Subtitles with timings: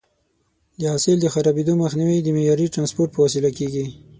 [0.79, 3.85] د حاصل د خرابېدو مخنیوی د معیاري ټرانسپورټ په وسیله کېږي.